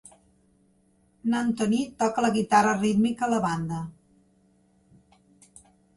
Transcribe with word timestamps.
N'Antony 1.33 1.83
toca 2.01 2.25
la 2.27 2.33
guitarra 2.39 2.73
rítmica 2.79 3.27
a 3.27 3.29
la 3.35 3.45
banda. 3.47 3.85